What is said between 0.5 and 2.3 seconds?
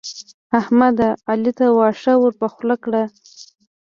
احمد؛ علي ته واښه